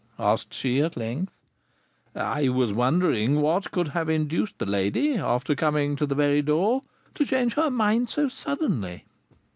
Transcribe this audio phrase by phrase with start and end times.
[0.17, 1.31] asked she at length.
[2.15, 6.81] "I was wondering what could have induced the lady, after coming to the very door,
[7.13, 9.05] to change her mind so suddenly."